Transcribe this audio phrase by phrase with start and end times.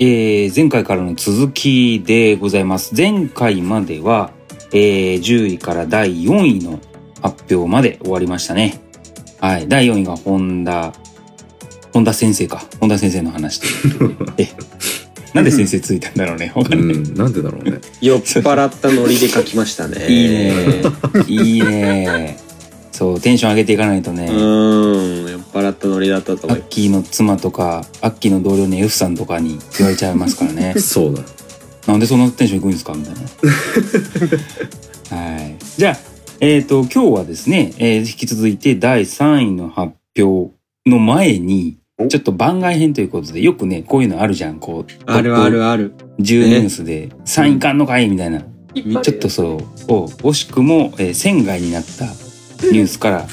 [0.00, 2.94] えー前回からの続きでございます。
[2.96, 4.30] 前回までは、
[4.72, 6.78] えー10位から第4位の
[7.20, 8.80] 発表まで終わりましたね。
[9.40, 9.66] はい。
[9.68, 10.92] 第4位が本田、
[11.92, 12.64] 本田先生か。
[12.78, 13.66] 本田先生の話で。
[14.38, 14.48] え、
[15.34, 16.52] なんで先生ついたんだろうね。
[16.54, 16.78] わかない。
[16.78, 17.78] うんん、なんでだろうね。
[18.00, 20.06] 酔っ払ったノリで書きましたね。
[20.08, 20.54] いいね。
[21.26, 22.38] いいね。
[22.92, 24.26] そう、テンション上げていかないとね。
[24.28, 30.74] うーん、払ったノリだったとア思いッキーの妻とか、アッキーの同僚の F さんとかに言われちゃいますからね。
[30.80, 31.22] そうだ。
[31.86, 32.94] なんでそんなテンションいくんですか？
[32.94, 33.20] みたいな。
[35.16, 35.56] はい。
[35.76, 35.96] じゃあ、
[36.40, 40.52] えっ、と、今日はですね、えー引き続いて第3位の発表
[40.86, 44.60] の前に、ちょっと番外編ということで、よくね、こういうのあるじゃん。
[44.60, 45.94] こう、あるあるある。
[46.20, 48.42] 10ニュースで3位かんのかいみたいな。
[49.02, 49.56] ちょっとそ
[49.88, 52.04] う、を惜しくも、えー、仙外になった
[52.66, 53.26] ニュースから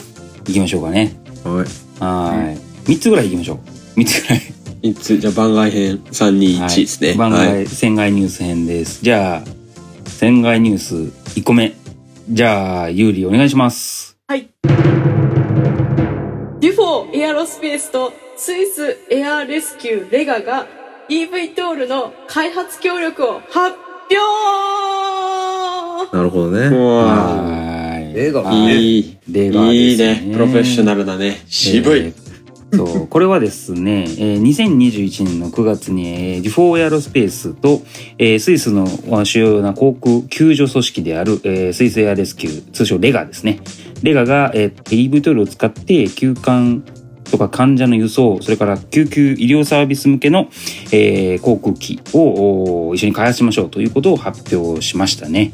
[0.47, 1.13] いきましょうかね。
[1.44, 1.84] はい。
[1.99, 2.91] はい。
[2.91, 3.55] 3つぐらいいきましょ
[3.95, 3.99] う。
[3.99, 4.41] 3つぐらい。
[4.81, 7.13] いつじゃあ番外編321ですね。
[7.15, 7.65] 番外、はい。
[7.67, 9.03] 仙外ニュース編です。
[9.03, 9.43] じゃあ、
[10.05, 10.95] 仙外ニュース
[11.39, 11.73] 1個目。
[12.29, 14.16] じゃあ、ゆうりお願いします。
[14.27, 14.49] はい。
[16.59, 20.67] デュフォーエアロスペースとスイスエアーレスキューレガが
[21.09, 23.75] EV トールの開発協力を発
[24.11, 24.16] 表
[26.16, 26.69] なるほどね。
[28.16, 29.17] レガはいいい。
[29.30, 30.33] レガいいですね。
[30.33, 31.44] プロフェッショナルだね。
[31.47, 31.99] 渋い。
[31.99, 32.25] えー
[32.73, 37.81] そう、これはですね、えー2021年の9月に、えーデュフォーエアロスペースと、
[38.17, 43.59] えースイスのまあ主要な航空救助組織である、えースイスエアレスキュー、通称レガですね。
[44.02, 46.83] レガが、えー EV トイレを使って救艦
[47.31, 50.50] とか患者の輸送、それから救急医療サービス向けの、
[50.91, 55.52] えー航空機をお一緒に開発しましょうということを発表しましたね。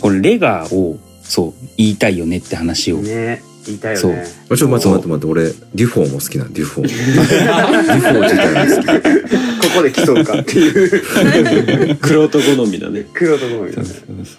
[0.00, 0.98] これレガを、
[1.30, 2.98] そう、言いたいよねって話を。
[2.98, 6.88] ね言いたいよそうねあちょ、待って待って待って、俺、デュフォーも好きな、デュフォー。
[6.90, 9.30] デュフォー自体も好き。
[9.70, 13.06] ここで競うかっていうクロート好みだね。
[13.14, 13.94] 黒ところそうそう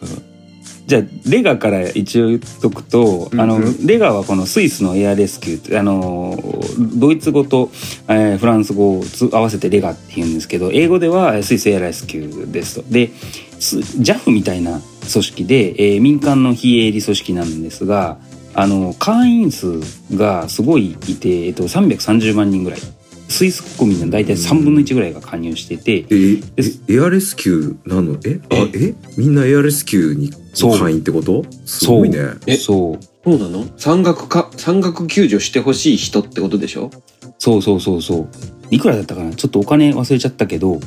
[0.08, 0.31] そう
[0.92, 6.38] じゃあレガから一応言っとくと、あのうんうんレガはこのスイスのエアレスキューってあの
[7.00, 7.70] ドイツ語と、
[8.10, 12.92] えーフランス語をつ合わせてレガって言うんですけど英語ではスイスエアレスキューですと。
[12.92, 13.08] で
[13.62, 18.18] ス JAF みたいな組織で、えー民間の非営利組織なんですが
[18.54, 19.80] あの会員数
[20.14, 22.80] がすごいいて、えっと、330万人ぐらい
[23.32, 26.06] スイス国民の大体3分の1ぐらいが加入してて。
[26.10, 26.42] え
[26.94, 28.20] エアレスキューなの？
[28.26, 28.40] え？
[28.52, 28.94] あえ？
[29.18, 31.44] みんなエアレスキューにそう会員ってこと？
[31.66, 32.18] すごいね。
[32.46, 32.58] え？
[32.58, 33.00] そう。
[33.24, 33.66] そうなの？
[33.78, 36.92] 山岳か、山岳救助してほしい人ってことでしょ？
[37.40, 38.28] そうそうそうそう。
[38.70, 39.34] いくらだったかな？
[39.34, 40.80] ちょっとお金忘れちゃったけど、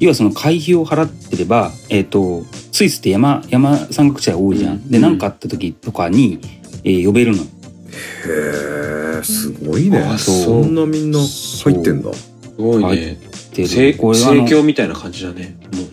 [0.00, 4.90] 要はその会費を払ってれば、えっ、と、スイスって山、山山岳地帯多いじゃん。
[4.90, 6.40] で、うん何かあった時とかに、
[6.84, 7.44] えー呼べるの。
[7.92, 9.98] へえ、すごいね。
[9.98, 12.12] あそんなみんな入ってんだ。
[12.12, 13.18] すごい入ね。
[13.54, 15.56] で、盛況みたいな感じだね。
[15.72, 15.86] もう、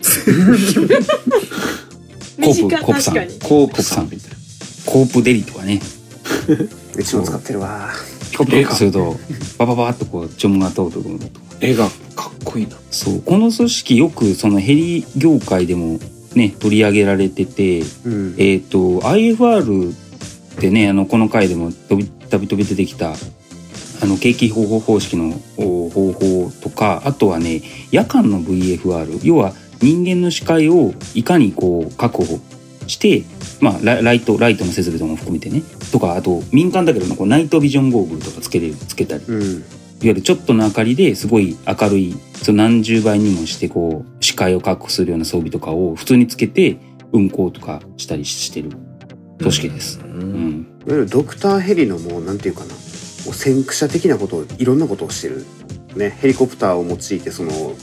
[2.40, 4.36] コープ短コープさんコープさんみたいな。
[4.86, 5.80] コープデリとかね。
[6.96, 7.90] うちも使ってるわ
[8.30, 9.18] ピコピコすると、
[9.58, 11.30] バババーっとこう、注文が通るところとか。
[11.60, 12.76] 絵がかっこいいな。
[12.90, 13.20] そう。
[13.20, 16.00] この組織よくそのヘリ業界でも
[16.34, 19.94] ね、取り上げられてて、うんえっ、と IFR
[20.60, 21.96] ってねあのこの回でもた
[22.36, 23.14] びたび出てきた
[24.02, 32.40] あの景気方法方式のお方法とかあとはね夜間の VFR 要は人間の視界をいかにこう確保
[32.86, 33.24] して、
[33.62, 35.62] まあ、ラライトライトの設備とかも含めてね
[35.92, 39.24] とかあと民間だけどこうナイトビジョンゴーグルとかつけれるつけたり。
[39.24, 39.64] いわうん
[40.02, 46.78] ゆるちょっとの明かりですごい明るいその何十倍にもしてこう視界を確保するような装備とかを普通につけて
[47.12, 48.70] 運行とかしたりしてる。
[49.40, 50.00] 組織です。
[50.00, 55.44] ううんん、いわゆるドクターヘリのもうなんていうかなもう先駆者的なことをいろんなことをしてる。
[55.96, 57.74] ねヘリコプターを用いてその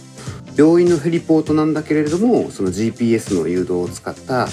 [0.57, 4.47] 病院のヘリポートなんだけれどもその GPS の誘導を使った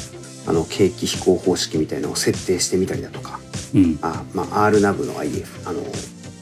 [0.46, 3.38] あの景気飛行方式みたいなのを設定してみたりだとか
[3.74, 5.82] うん、あ、まあ、R ナブの IF あの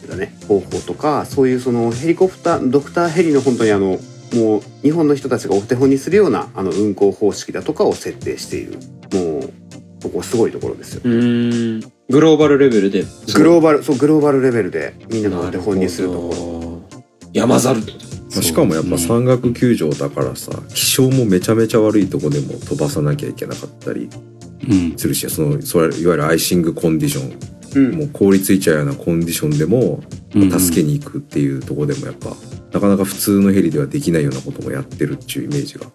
[0.08, 3.98] だね方法とかそういうそのヘリコプタードクターヘリの本当にあの
[4.34, 8.78] もう日本の人たちがお手本にするようなあの運行方式だとかを設定している
[10.02, 11.02] ここすごいところですよ。
[11.04, 11.92] うーん。
[12.08, 13.04] グローバルレベルで。
[13.34, 16.92] グローバルそうグローバルレベルでみんながお手本にするところ。
[16.92, 17.02] ろ。
[17.32, 18.06] 山猿ってこと。
[18.06, 24.08] まあしかもやっぱ山岳救助だからさ気象もめちゃめちゃ悪いとこでも飛ばさなきゃいけなかったり
[24.68, 27.38] うん、するしそのそれいわゆるアイシングコンディション。
[27.74, 27.94] うん。
[27.96, 30.02] もう凍りついちゃうようなコンディションでも
[30.34, 32.30] うん助けに行くっていうところでもやっぱ
[32.72, 35.86] なかなか普通のヘリではできないようなこともやってるっていうイメージが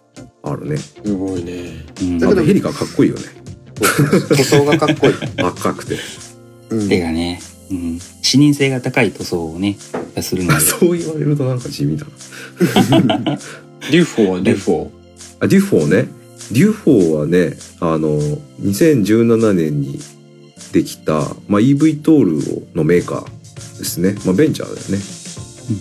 [0.43, 0.77] あるね。
[0.77, 1.85] すごいね。
[2.01, 3.21] うん、だけどヘリがかっこいいよね
[3.79, 5.97] 塗装がかっこいい、赤くて。
[6.69, 6.89] うん。
[6.89, 7.39] 手がね、
[7.71, 9.77] うん、視認性が高い塗装をね
[10.21, 10.59] するので。
[10.61, 13.37] そう言われるとなんか地味だな。
[13.91, 14.89] デュフォーはデュフォー。
[15.39, 16.17] あデュフォーね。
[16.51, 18.19] デュフォーはねあの
[18.61, 19.99] 2017年に
[20.71, 25.17] できた、まあ、EV トールのメーカーですね、まあ、ベンチャーだよね。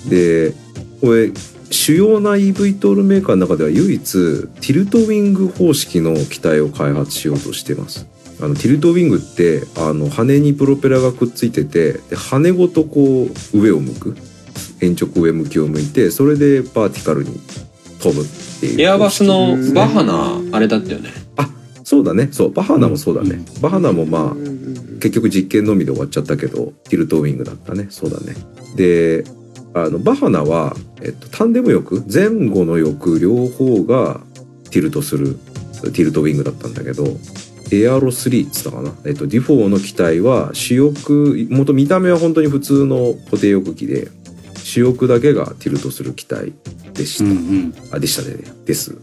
[0.09, 0.55] で
[1.01, 1.31] これ
[1.71, 8.07] 主要な EV トールメーカーの中では唯一ティルトウィング方式の機体を開発しようとしてます。
[8.41, 14.17] あのティルトウィングってあの羽にプロペラがくっついててで羽ごとこう上を向く。
[14.81, 17.41] 鉛直上向きを向いてそれでバーティカルに
[18.01, 18.25] 飛ぶっ
[18.61, 18.81] ていう。
[18.81, 21.11] エアバスのバハナ、あれだったよね。
[21.85, 22.29] そうだね。
[22.33, 24.51] そうバハナもそうだね、バハナもまあうんうんう
[24.97, 24.99] ん。
[25.01, 27.87] 結局実験のみで終わっちゃったけどティルトウィングだったね。
[27.91, 28.35] そうだね。
[28.75, 29.25] で
[29.77, 34.21] あのバハナは、えっと、タンデム翼前後の翼両方が
[34.71, 35.35] ティルトする
[35.93, 37.05] ティルトウィングだったんだけど
[37.71, 44.09] エアロ3っつったかな、えっと、デュフォーの機体は主翼元見た目は本当に普通の固定翼機で
[44.57, 46.55] 主翼だけがティルトする機体
[46.95, 47.75] でした、うんうん。
[47.93, 48.39] あでしたね。
[48.65, 48.97] です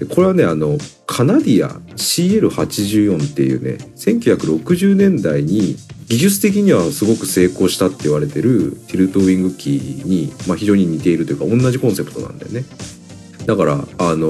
[0.00, 5.76] でこれはねあのカナデア CL84 っていうね1960年代に
[6.08, 12.64] 技術的にはすごく成功したって言われてるティルトウィング機に、まあ、非常に似ているというか同じコンセプトなんだよね。
[13.46, 14.26] だからあの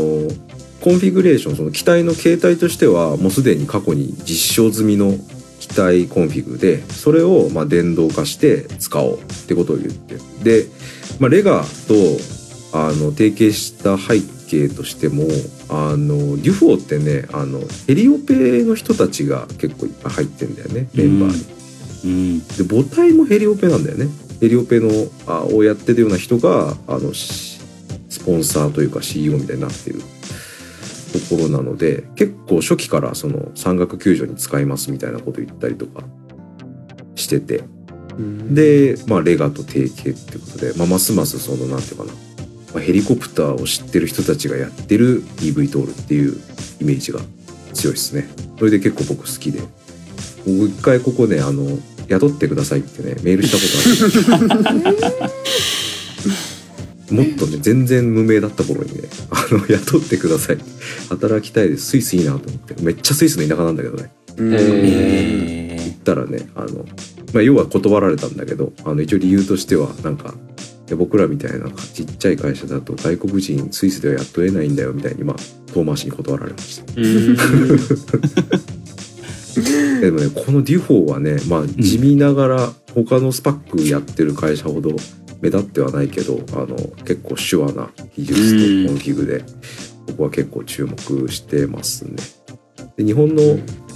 [0.81, 5.15] コンフィグレーションその機体の形態としてはもうすでに過去に実証済みの
[5.61, 10.67] 機体コンフィグでそれをま電動化して使おうってことを言ってで、
[11.19, 11.95] まあ、レガと
[12.73, 14.21] あの提携した背
[14.51, 15.25] 景としても
[15.69, 21.61] あのデュフォーってねあのヘリオペの人たちが結構いっぱい入ってんだよねメンバーに。
[22.03, 22.39] うん。
[22.41, 24.09] で母体もヘリオペなんだよね。
[24.41, 24.91] ヘリオペの
[25.27, 27.61] あをやってるような人があのし
[28.09, 30.01] スポンサーというか CEO みたいになってる。
[31.11, 36.05] ところなので結構初期からその山岳救助に使いますみたいなこと言ったりとか
[37.15, 37.65] してて。
[38.17, 38.55] うん。
[38.55, 42.30] で、まあ、レガと提携ってことで、まあ、ますますそのなんていうかな、まあ、
[42.79, 46.41] ヘリコプターを知ってる人たちがやってる EV トールっていう
[46.81, 47.21] イメージが
[47.73, 48.29] 強いですね。
[48.59, 49.61] それで結構僕好きで。
[50.47, 51.79] 僕一回ここねあの
[52.09, 53.63] 雇ってくださいってねメールしたこ
[54.29, 54.75] とある
[57.15, 60.59] もっとね全然無名だった頃にねあの雇ってください。
[61.09, 61.87] 働きたいです。
[61.87, 62.83] スイスいいなと思って。
[62.83, 64.11] めっちゃスイスの田舎なんだけどね。
[64.37, 66.85] うんええ言ったらねあの、
[67.33, 70.35] まあ、要は断られたんだけどあの一応理由としてはなんか
[70.91, 75.37] いや僕らみたいなちっちゃい会社だと外国人スイスでは雇えないんだよみたいにまあ
[75.73, 77.37] 遠回しに断られましたうん。
[80.01, 84.91] でもねこのデュフォーはねまあ地味ながら他のスパックやってる会社ほど
[85.41, 89.45] 目立ってはないけどあの結構シュアな技術とコンフィグで
[90.09, 92.17] 僕は結構注目してますね。
[92.97, 93.43] で日本の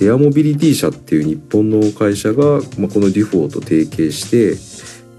[0.01, 4.57] エアモビリティ社っていう日本の会社が、まあ、このデュフォーと提携して、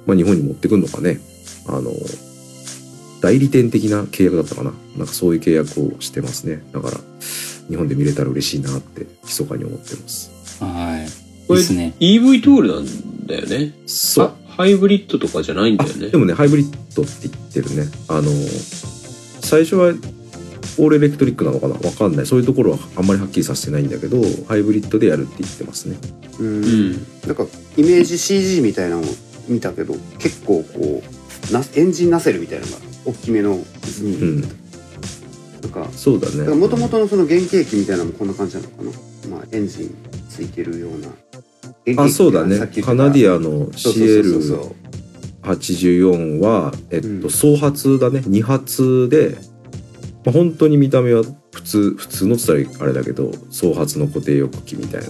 [0.05, 1.19] まあ、日本に持ってくんのかね
[1.67, 1.91] あの
[3.21, 6.97] 代理店的な契約だったかななんかそういう契約をしてますねだから
[7.69, 11.07] 日本で見れたら嬉しいなって密かに思ってますー、はい。
[11.47, 11.93] これですね。
[11.99, 13.73] EV トールなんだよね？
[13.87, 16.09] そうあハイブリッドとかじゃないんだよね？
[16.09, 16.17] で。
[16.17, 18.29] もねハイブリッドって言ってるねあの
[19.41, 19.87] 最初は
[20.77, 21.75] オールエレクトリックなのかな？
[21.75, 25.97] わかんないそういうところはあんまりはっきりさせてないんだけどハイブリッドでやるって言ってますね
[26.39, 26.93] うんうん。
[27.25, 27.45] なんか
[27.77, 29.05] イメージ CG みたいなのを
[29.47, 31.14] 見たけど結構こう
[31.51, 34.41] なエンジンナセルみたいなのが大きめの図に、うん。
[34.41, 34.51] なん
[35.71, 36.53] かそうだね。
[36.53, 38.91] もともとのその原型機みたいなのもこんな感じなのかな？
[39.37, 39.95] まあエンジン
[40.29, 42.03] ついてるような。
[42.03, 42.59] あそうだね。
[42.59, 44.75] カナディアのそうそうそうそう。
[45.43, 47.29] CL84 は、えっとうん。
[47.29, 48.19] 総発だね。
[48.19, 49.37] 2発で、
[50.25, 51.23] まあ、本当に見た目は
[51.53, 55.07] 普通普通のって言ったらあれだけど総発の固定翼機みたいな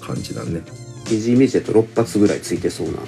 [0.00, 0.62] 感じだね。
[1.10, 2.98] イメージだと6発ぐらいついてそうな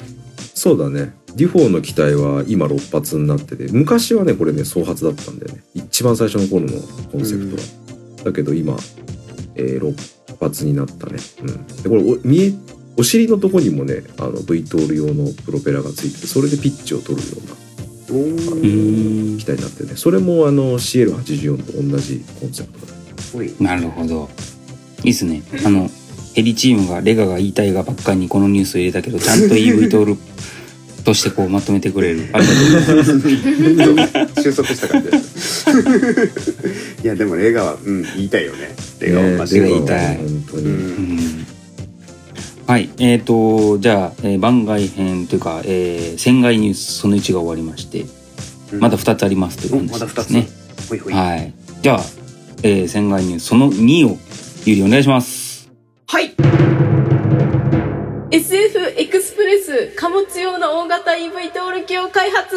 [0.60, 1.14] そうだね。
[1.36, 5.62] デュフォーの機体は今6発になってて昔はねこれね総発だったんだよね。
[5.72, 6.78] 一番最初の頃の
[7.10, 8.76] コンセプトは、だけど今、
[9.54, 11.18] えー6発になったね。
[11.40, 11.66] うん。
[11.82, 12.52] でこれお見え
[12.98, 17.56] お尻のとこにもねあの V トール用のプロペラがついててそれでピッチを取るような
[19.38, 19.46] 機。
[19.46, 19.96] 体になってね。
[19.96, 22.92] それもあの CL84 と同じコンセプトだ
[23.60, 24.28] なるほど。
[25.04, 25.42] いいっすね。
[25.64, 25.88] あの、
[26.34, 30.18] ヘリチームがレガが言いたいがばっかりにこのニュースを入れたけど、ちゃんと EV トール
[31.04, 32.28] としてこうまとめてくれる。
[32.32, 32.52] ありが
[32.86, 34.42] とうございます。
[34.42, 35.66] 収束した感じです
[37.02, 41.46] いやでもレガはうん言いたいよねレガはマジでね言いたい、本当に、うんうん
[42.66, 42.88] はい。
[43.00, 48.06] えっ、と、じゃあ、えー番外編というか、えー、船外ニュースその1が終わりまして、
[48.72, 50.48] うんまだ2つありますというお感じまだ2つですね。
[50.88, 51.52] ほいほい、はい。
[51.82, 52.04] じゃあ、
[52.62, 54.18] えー、船外ニュースその2を、
[54.64, 55.68] ゆりお願いします。
[56.06, 56.49] はい
[59.96, 62.56] 貨物用の大型 EV 登録機を開発。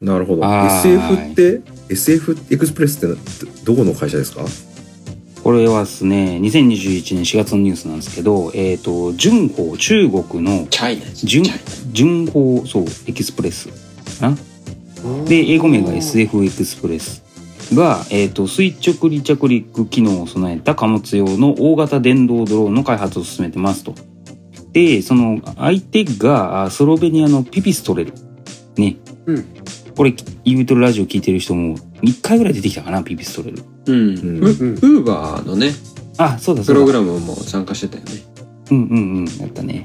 [0.00, 0.42] なるほど。
[0.44, 1.60] SF って
[1.90, 3.14] SF エクスプレスってな
[3.64, 4.44] どこの会社ですか？
[5.42, 11.92] これはですね2021年4月のニュースなんですけどえっ、と順法中国のチャイナです順チャイナ。
[11.92, 13.68] 順法そうエクスプレス。
[14.20, 14.36] かな？
[15.26, 17.22] で英語名が SF エクスプレス
[17.74, 23.94] が、えー、と垂直離着陸機能を備えた貨物用の大型電動ドローンの開発を進めてますと。
[24.72, 28.12] でその相手があスロベニアのピピストレル。
[28.76, 28.96] ね、
[29.26, 29.44] うん。
[29.96, 33.62] これイービトルラジオ聞いてる人も1回ぐらい出てきたかなピピストレル。
[33.86, 34.18] うん。
[34.18, 34.38] うん。
[34.38, 35.72] ウウーバーのね。
[36.18, 36.74] あそうだそうだ。
[36.74, 38.10] プログラムも参加してたよね。
[38.70, 39.24] うんうんうん。
[39.38, 39.84] やったね。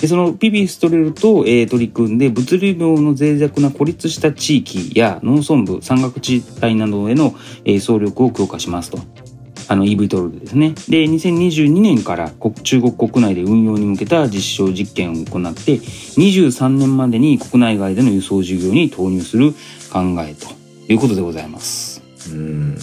[0.00, 7.34] でそのピピストレルと、えー取り組んで物流網の脆弱な孤立した地域や農村部山岳地帯などへの、
[7.64, 8.98] えー総力を強化しますと
[9.70, 10.70] あの EV トルでですね。
[10.88, 19.52] で2022年から国中国国内で運用に向けた実証実験を行って23年までに国内外での輸送事業に投入する
[19.92, 20.48] 考えと
[20.92, 22.02] いうことでございます。
[22.32, 22.76] うん。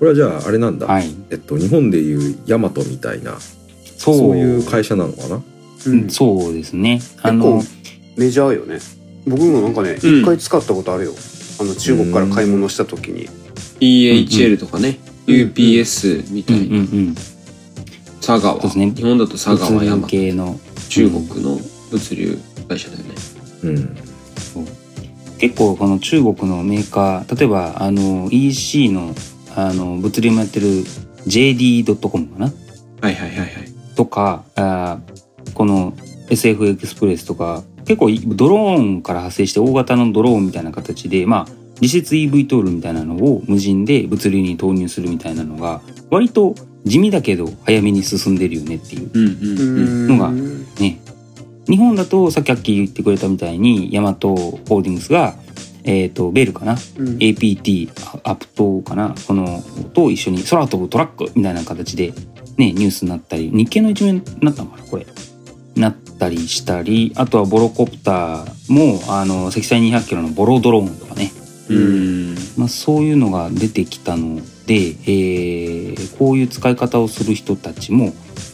[0.00, 1.14] これはじゃああれなんだ、はい。
[1.30, 3.38] えっと日本でいうヤマトみたいな
[3.96, 4.16] そう。
[4.16, 5.40] そういう会社なのかな？
[5.86, 5.92] うん。
[5.92, 7.00] うんそうですね。
[7.22, 7.64] あ結の構
[8.16, 8.80] メジャーよね。
[9.28, 10.22] 僕もなんかねうん。
[10.22, 11.12] 一回使ったことあるよ。
[11.60, 13.28] あの中国から買い物した時に。
[13.78, 17.14] EHL とかね、うん UPS みたうんいな、うんうん
[18.20, 18.90] 佐川、そうですね。
[18.90, 20.60] 日本だと佐川物流山系の
[20.90, 21.58] 中国の
[21.90, 23.14] 物流会社だよね。
[23.62, 23.96] うん。
[25.38, 29.14] 結構この中国のメーカー例えばあの EC の
[29.56, 30.66] あの物流もやってる
[31.26, 32.52] JD.com かな？
[33.00, 33.50] はいはいはいはい。
[33.96, 35.94] とかあーこの
[36.28, 50.08] SF エクスプレスとか結構ドローンから派生して大型のドローンみたいな形でまあ実質 EV トールみたいなのを無人で物流に投入するみたいなのが割と地味だけど早めに進んでるよねっていう。
[50.08, 51.00] のがね。
[51.68, 55.34] 日本だとさっき言ってくれたみたいにヤマトホールディングスが、
[55.84, 56.72] えー、とベルかな？
[56.72, 56.78] うん。
[57.18, 57.90] APT
[58.24, 59.14] アップトかな？
[59.26, 59.62] この
[59.94, 62.12] と一緒に空飛ぶトラックみたいな形で
[62.56, 64.84] ねニュースになったり日経の一面になったのかな？
[64.84, 65.06] これ。
[65.76, 71.30] なったりしたりあとはボロコプターもあの積載200キロのボロドローンとかね、
[71.74, 72.34] うん。
[72.56, 74.36] まあ、そういうのが出てきたの
[74.66, 78.12] で、えーこういう使い方をする人たちも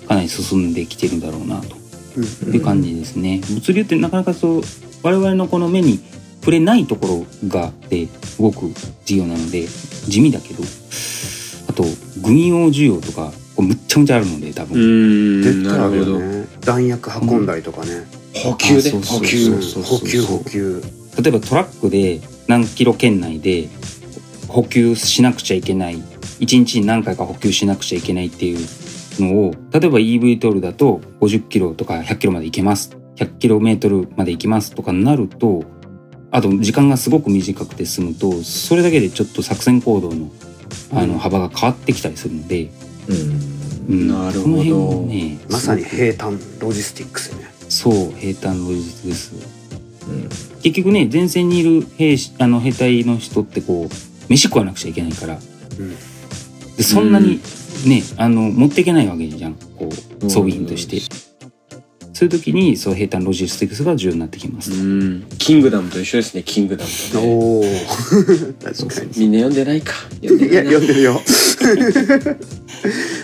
[0.08, 1.76] かなり進んできてるんだろうなと。
[2.16, 2.54] うん。
[2.54, 3.40] いう感じですね。
[3.50, 4.62] 物流ってなかなかそう
[5.02, 6.00] 我々のこの目に
[6.40, 8.70] 触れないところがあってすごく
[9.04, 9.66] 事業なので
[10.08, 10.62] 地味だけど
[11.68, 11.84] あと
[12.22, 16.18] 軍用需要とかこうむっちゃむちゃあるので多う分、ん絶対あなるほど。
[16.18, 18.06] るよね弾薬運んだりとかね。
[18.34, 19.82] 補給であそうそう補給そうそう。
[19.82, 20.22] 補給。
[20.22, 20.82] 補給。
[21.22, 23.68] 例えばトラックで何キロ圏内で
[24.48, 28.66] 補給しなくちゃいけない1日に何回か補給しなくちゃいけないっていう
[29.20, 32.96] のを例えば EV トールだと50キロとか100キロまで行けます。
[33.16, 35.64] 100キロメートルまで行きますとかなると
[36.30, 40.30] あと時間がすごく短くて済むとそれだけでちょっと作戦行動の
[40.92, 42.70] あの幅が変わってきたりするので、
[43.08, 43.56] うん。
[43.88, 45.02] うんなるほど。
[45.06, 47.50] ねまさに兵站ロジスティックスよね。
[47.68, 49.55] そう兵站ロジスです
[50.08, 50.28] うん。
[50.62, 53.94] 結局ね前線にいる兵士あの兵隊の人ってこう
[54.28, 55.38] 飯食わなくちゃいけないから、
[55.78, 55.96] うん。
[56.76, 57.40] でそんなに
[57.86, 59.54] ね、あの持っていけないわけじゃん。
[59.54, 59.88] こ
[60.20, 60.98] う装備品として、
[62.16, 65.26] そういう時にそう兵站ロジスティクスが重要になってきます、うん。
[65.36, 67.62] キングダムと一緒ですねキングダムとねおお
[68.64, 71.20] 確かにみんな読んでないかいや読んでるよ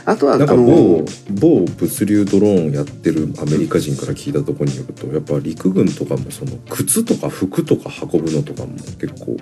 [0.04, 9.36] あとはあなんかの某某物流ドローンやってるアメリカ人から聞いたところによるとやっぱ陸軍とかもその靴とか服とか運ぶのとかも結構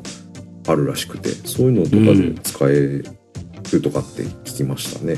[0.69, 3.02] あるらしくてそういうのとかで使え
[3.73, 5.14] るとかって聞きましたね。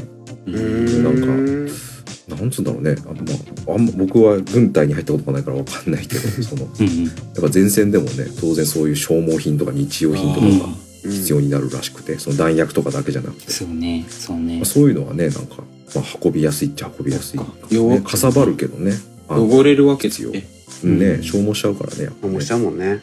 [0.47, 1.93] うーん。
[2.29, 2.95] なんつうんだろうね。
[3.05, 7.05] あの、まあ、あんま僕は軍隊に入ったことがないからわかんないけどそのうんうん。
[7.05, 10.59] やっぱ前線でもね当然そういう消耗品とか日用品とかうん。
[10.59, 10.67] が
[11.03, 14.57] 必要になるらしくてその弾薬とかだけじゃなくて、そうねそうね。
[14.57, 15.57] まあ、そういうのはねなんか、
[15.95, 17.47] まあ、運びやすいっちゃ運びやすいか。
[17.71, 18.93] 弱ね、かさばるけどね。
[19.29, 20.31] 汚れるわけですよ。
[20.31, 20.47] ね
[20.85, 20.99] うん。
[20.99, 22.33] ねうん消耗しちゃうからねやっぱね。
[22.35, 23.03] 面白いもんね。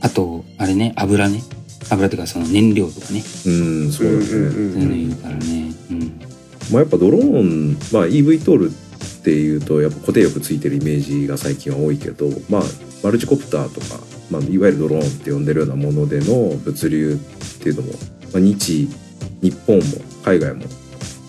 [0.00, 1.42] あとあれね油ね。
[1.90, 3.22] 油っていうかその燃料とかね。
[3.46, 5.72] うんそうだね、うんうんそういうの言うからね。
[5.90, 6.20] うん。
[6.72, 12.62] まあ、やっぱドローン、まあ、EV トールっていうとやっぱ固定力ついてるイメージが最近は多いけど、まあ、
[13.02, 17.92] マルチコプターとか、まあ、いわゆるドローンって呼んでるようなものでの物流っていうのも、
[18.32, 18.88] まあ、日
[19.40, 19.84] 日本も
[20.24, 20.64] 海外も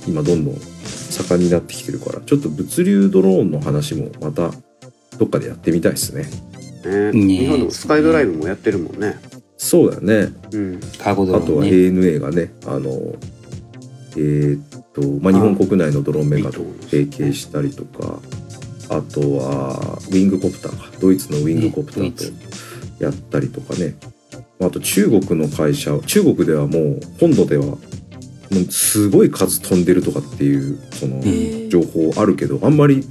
[0.07, 4.51] 今どんどん盛んになってきてるからちょっと物流ドローンの話もまた
[5.17, 6.29] どっかでやってみたいですね。
[6.85, 7.11] ね。
[7.11, 9.19] ね日本でもスカイドライブもやってるもんね。
[9.57, 10.33] そうだね。
[10.51, 10.79] うん。
[10.99, 12.89] カーゴドロあとは ANA がねあの
[14.15, 18.19] えーっと、まあ、日本国内のドローンメーカーと提携したりとか
[18.89, 20.97] あとはウィングコプターか。
[20.99, 22.23] ドイツのウィングコプターと
[22.99, 23.95] やったりとかね。
[24.59, 27.77] あと中国の会社中国ではもう本土ではも
[28.51, 33.03] うすごい数飛んでるとかっていうそのん情報あるけどあんまり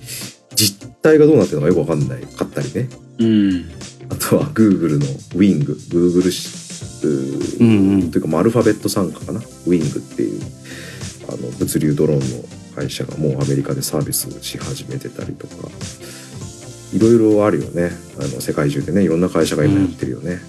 [0.57, 2.23] 実態がどうなってるのかよくわかんない。
[2.23, 2.89] かったりね
[3.19, 3.71] うん。
[4.09, 6.49] あとは Google の Wing Google し
[7.05, 8.11] うーうんうん。
[8.11, 9.41] というかまあアルファベット参加かな。
[9.67, 10.41] Wing っていう
[11.29, 15.69] あの物流ドローンの会社がもうアメリカでサービスし始めてたりとか
[16.97, 17.91] いろいろあるよね。
[18.19, 20.41] あの世界中でねいろんな会社が今やってるよね、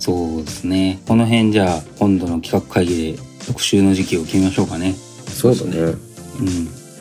[0.00, 1.00] そうですね。
[1.06, 4.94] この辺じゃあ今度の企画会議で特集の時期を決めましょうかね。
[5.28, 5.78] そうだね。
[5.78, 5.96] うん、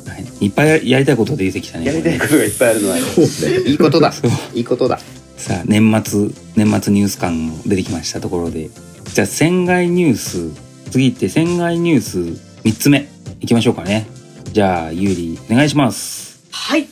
[0.08, 1.86] はい、いっぱいややりたいこと出てきたね。
[1.86, 3.70] やりたいこことがいっぱいあるのはそうね。
[3.72, 4.13] いいことだ。
[4.53, 5.00] いいことだ。
[5.38, 8.70] さあ年末年末ニュース感も出てきましたところで。
[9.12, 10.50] じゃあ船外ニュース
[10.91, 12.20] 次行って船外ニュース
[12.63, 14.08] 3つ目いきましょうかね。
[14.51, 16.44] じゃあゆうりお願いします。
[16.51, 16.88] はい。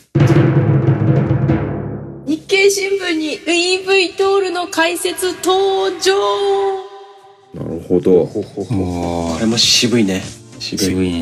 [2.49, 6.15] 日経新聞に EV トールの解説登場。
[7.53, 8.25] なるほど。
[8.25, 10.23] ほほほおこれも渋いね。
[10.57, 10.85] 渋い。
[10.87, 11.21] 渋いね。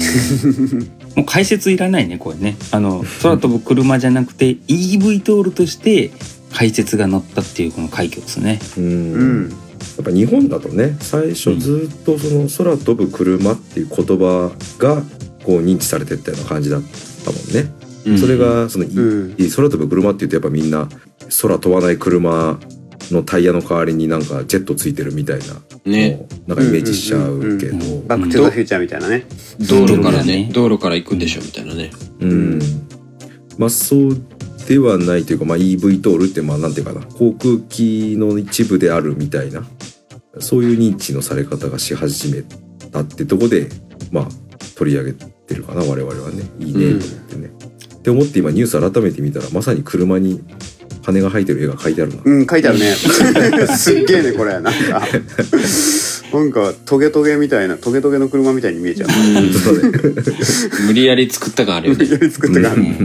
[1.18, 2.56] もう解説いらないねこれね。
[2.72, 6.12] あの空飛ぶ車じゃなくて EV トールとして
[6.54, 8.62] 解説が載ったっていうこの快挙ですね。
[8.78, 8.86] うん。
[8.86, 9.56] うんや
[10.04, 15.04] っぱ日本だとね最初ずっとその空飛ぶ車っていう言葉が
[15.44, 16.82] こう認知されてったような感じだっ
[17.26, 17.70] たもんね、
[18.06, 18.18] うん。
[18.18, 19.02] それ、がその、いう
[19.34, 19.36] ん。
[19.38, 20.88] 空飛ぶ車って言うとやっぱみんな
[21.42, 22.60] 空飛ばない車
[23.12, 25.46] のタイヤの代わりになんかジェットついてるみたいな。
[25.86, 26.26] ね。
[26.46, 27.76] なんかイメージしちゃうけど。
[27.76, 29.26] うんうんうんバックトゥザフューチャーみたいなね。
[29.60, 30.46] 道路からね。
[30.46, 31.92] ね、道路から行くんでしょみたいなね。
[32.22, 32.60] うん。
[33.58, 34.22] まあそう
[34.68, 37.02] ではないというか、まあ、EV トールってまあなんていうかな。
[37.02, 39.64] 航空機の一部であるみたいな。
[40.40, 42.44] そういう認知のされ方がし始め
[42.92, 43.70] たってとこで
[44.12, 44.28] まあ
[44.76, 46.44] 取り上げてるかな我々はね。
[46.60, 47.52] いいねと思ってね。
[47.98, 50.42] って思って今ニュース改めて見たらまさに車に
[51.08, 52.22] 羽が生えてる絵が描いてあるな。
[52.24, 52.92] うん書いてあるね。
[53.78, 54.54] すっげえねこれ。
[54.54, 54.72] なんか。
[56.34, 59.10] なんかトゲトゲみたいなトゲトゲの車みたいに見えちゃう。
[60.86, 62.10] 無理やり作った感あるよね。
[62.10, 62.98] やり作ったからね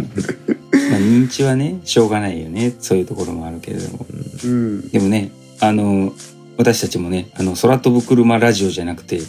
[0.91, 2.75] まあ認知はねしょうがないよね。
[2.81, 4.07] そういうところもあるけれども。
[4.45, 4.89] うん。
[4.89, 6.13] でもねあの
[6.57, 9.21] 私たちもねあの空飛ぶ車ラジオじゃなくて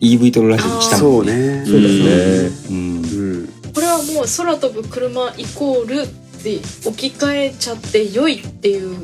[0.00, 1.32] EV トールラジオにしたもんね。
[1.32, 1.64] そうね。
[1.66, 2.50] そうだね。
[2.70, 2.76] うん。
[2.76, 3.48] うん。
[3.74, 6.06] これはもう空飛ぶ車イコール
[6.42, 8.96] で置き換えちゃって良いっていう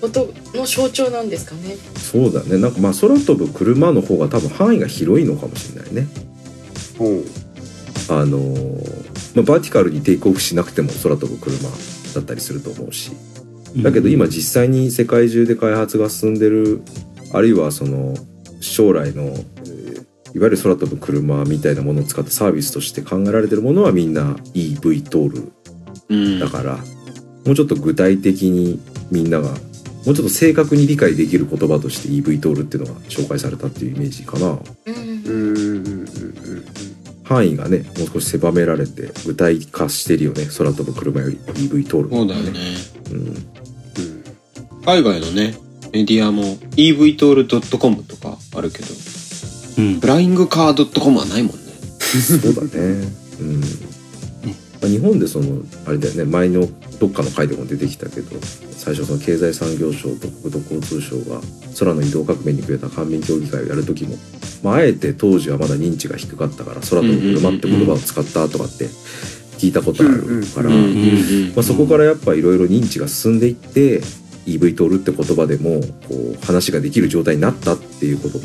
[0.00, 1.76] ことの象徴なんですかね。
[1.96, 6.06] そうだねなんかまあ空飛ぶ車の方が多分範囲が広いのかもしれないね。
[6.98, 7.24] ほう
[8.08, 11.68] あのーまあ、バーティカルにテイクオフしなくても空飛ぶ車
[12.14, 13.12] だったりすると思うし
[13.76, 16.82] だけど今実際に世界中で開発が進んでる
[17.32, 18.14] あるいはその
[18.60, 19.82] 将来の、えー
[20.34, 25.52] いわゆる空飛ぶ車みたいなものを使ったサービスとして考えられてるものはみんな EV トール
[26.12, 26.38] うん。
[26.38, 29.58] だから、もうちょっと具体的にみんながもう
[30.04, 34.48] ちょっと正確に理解できる言葉として EV トールっていうのが紹介されたっていうイメージかな。
[34.48, 36.64] うんうんうんうんうん
[37.24, 40.46] 範囲がねもう少し狭められて具体化してるよね。
[40.58, 42.10] 空飛ぶ車より EV トール。
[42.10, 42.60] そうだよね。
[43.10, 43.46] うん、うん
[44.84, 45.54] 海外のね、
[45.92, 46.42] メディアも
[46.76, 48.88] evtol.com とかあるけど、
[49.78, 50.00] うん。
[50.00, 51.62] フライングカー .com はないもんね。
[52.00, 53.08] そうだね。
[53.40, 53.62] うん、
[54.82, 56.66] まあ、日本でそのあれだよね前の
[56.98, 58.36] どっかの回でも出てきたけど
[58.72, 61.40] 最初その経済産業省と国土交通省が
[61.78, 64.16] 空の移動革命にくれた官民協議会をやる時も、
[64.64, 68.86] まあ、あえて当時はまだ認知が低かったから空飛ぶ車って言葉を使ったとかって
[69.58, 74.00] 聞いたことあるから、うんうんうんまあ、そこからやっぱいろいろ認知が進んでいって
[74.46, 78.44] EV トールって言葉でもこう話ができる状態になったっていうことの、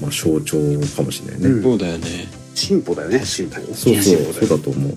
[0.00, 0.58] まあ、象徴
[0.96, 1.48] かもしれないね。
[1.48, 2.42] うんそうだよね。
[2.54, 4.92] 進歩だよね進歩そうそうそうだと思う。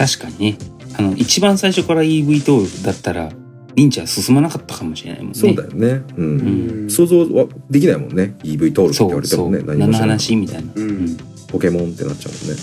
[0.00, 0.58] 確かにね
[0.98, 3.30] あの一番最初から EV トールだったら
[3.76, 6.02] 認知は進まなかったかもしれないもんねそうだよね。
[6.16, 6.84] うん。
[6.84, 8.34] うん想像はできないもんね。
[8.42, 9.62] EV トールって言そうそうわれてもね。
[9.62, 11.16] 何のも知らない話みたいな、うんうん
[11.50, 12.62] ポケモンってなっちゃうもんね。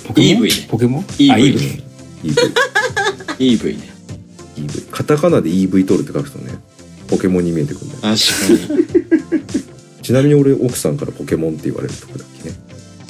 [0.08, 1.36] ポケモン？EV ねポケモン？EV あ
[3.38, 3.88] EV ね。
[4.56, 4.90] EV。
[4.90, 6.52] カタカナで EV トールって書くとね、
[7.06, 8.16] ポケモンに見えてくるんだよ。
[8.16, 9.40] 確かに。
[10.02, 12.56] ちなみに俺奥さんからポケモンって言われるとこだっけね。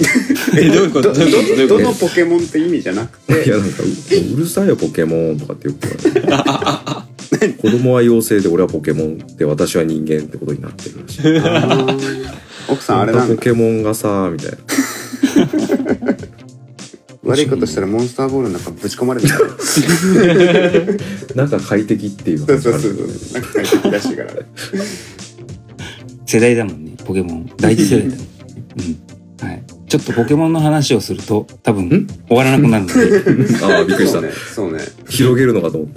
[0.57, 3.45] え、どういうことどのポケモンって意味じゃなくて。
[3.45, 3.87] いやなんかう
[4.35, 6.45] うるさいよポケモンとかってよく言わ
[7.39, 7.55] れる。
[7.59, 11.21] 子供は妖精で俺はポケモンで私は人間ってことになってるらしい。
[12.69, 13.35] 奥さんあれなんだ。
[13.35, 14.59] ポケモンがさみたいな。
[17.23, 19.29] 悪いことしたらモンスターボールの中ぶち込まれる
[21.35, 21.45] な。
[21.45, 22.95] んか快適っていうそうそうそうそう。
[23.35, 24.33] なんか快適らしいから。
[26.27, 27.51] 世代だもんねポケモン。
[27.59, 28.25] 第一世代だもん、うん。
[28.25, 28.97] はい、
[29.91, 32.07] ちょっとポケモンの話をすると多分ん？
[32.29, 33.59] 終わらなくなるので。
[33.67, 34.29] ああびっくりしたね。
[34.55, 34.79] そうね。
[35.09, 35.89] 広げるのかと思っ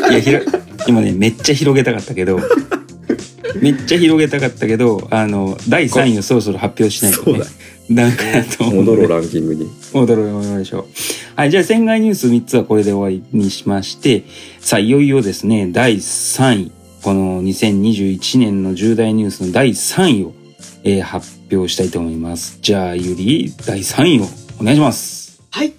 [0.00, 0.10] た。
[0.12, 0.40] いやひら
[0.86, 2.38] 今ねめっちゃ広げたかったけど
[3.60, 7.24] めっちゃ広げたかったけどあの第3位をそろそろ発表しないとね。
[7.24, 7.46] そうだ。
[7.88, 9.68] なんかやと思う戻ろうランキングに。
[9.92, 10.84] 戻ろう戻りましょう。
[11.34, 14.22] はいじゃあ船外ニュース3つはこれで終わりにしまして
[14.60, 16.72] さあいよいよですね第3位。
[17.02, 20.32] この2021年の重大ニュースの第3位を、
[20.84, 22.58] えー発表したいと思います。
[22.60, 24.24] じゃあゆり第3位を
[24.60, 25.42] お願いします。
[25.50, 25.72] はい。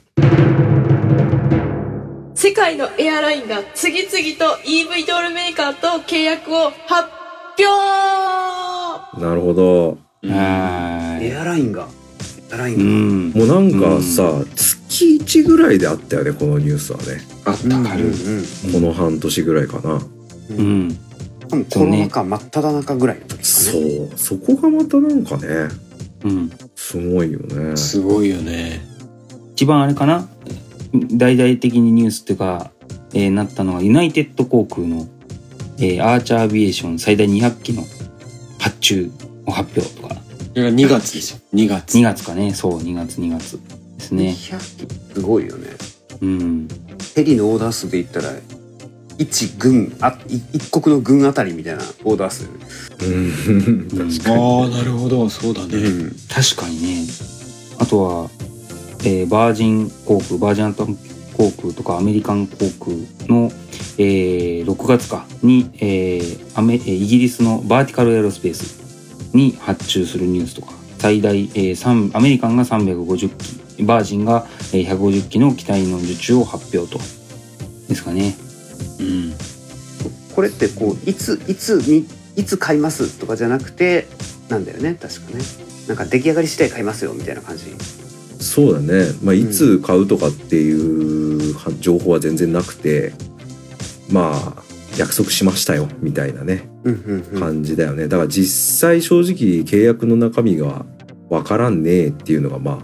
[2.35, 7.09] 世界のエアラインが次々と EV ドールメーカーと契約を発
[7.59, 9.19] 表。
[9.23, 9.89] なるほど。
[9.89, 11.27] はーい。
[11.27, 11.87] エアラインが。
[12.51, 13.47] エアライうンが、ん。
[13.47, 17.21] もうなんかさ、月1ぐらいであったよねこのニュースはね。
[17.45, 18.11] あったかる。
[18.73, 19.99] この半年ぐらいかな、うん
[20.49, 21.10] うんうん
[21.51, 24.17] 多分コロナ禍真っ只中ぐらいの時かそねう。
[24.17, 25.47] そこがまたなんかね
[26.23, 26.51] うん。
[26.75, 27.77] すごいよね。
[27.77, 28.81] すごいよね。
[29.53, 30.27] 一番あれかな？
[31.11, 32.71] 大々的にニュースっていうか、
[33.13, 35.07] えーなったのはユナイテッド航空の、
[35.77, 37.83] えーアーチャーアビエーション最大200機の
[38.59, 39.11] 発注
[39.45, 40.15] を発表とか。
[40.53, 41.39] それが2月ですよ。
[41.53, 41.97] 2月。
[41.97, 42.53] 2月かね。
[42.53, 43.59] そう2月2月
[43.97, 44.29] ですね。
[44.37, 45.13] 200機。
[45.15, 45.69] すごいよね。
[46.21, 46.67] うん。
[47.15, 48.29] ヘリのオーダー数で言ったら
[49.21, 52.45] 一軍あい一国の軍あたりみたいなオーダー数、
[53.05, 53.87] うん。
[53.87, 54.41] 確かに。
[54.41, 55.29] ああ、なるほど。
[55.29, 55.75] そうだね。
[55.77, 56.15] うん。
[56.27, 57.05] 確かにね。
[57.77, 58.29] あとは、
[59.03, 62.95] えーバージン航空バージンアトランティック航空とかアメリカン航空
[63.27, 63.51] の、
[63.97, 68.81] えー6月かに、えーアメえーイギリスのバーティカルエアロスペース
[69.33, 70.73] に発注するニュースとか。
[70.99, 73.29] 最大、えー三アメリカンが350
[73.77, 73.83] 機。
[73.83, 76.99] バージンが、えー150機の機体の受注を発表と。
[77.87, 78.35] ですかね。
[78.99, 79.33] うん。
[80.33, 84.07] これってこういついつにいつ買いますとかじゃなくて
[84.49, 85.43] なんだよね確かね。
[85.87, 87.65] なんか出来上がり次第買いますよみたいな感じ。
[88.39, 93.13] そうだね、まあ、いつ買うとかっていうは情報は全然なくて
[94.09, 94.63] まあ
[94.97, 96.69] 約束しましたよみたいなね。
[96.83, 97.39] うんうんうん。
[97.39, 98.07] 感じだよね。
[98.07, 100.85] だから実際正直契約の中身が
[101.29, 102.83] わからんねえっていうのがま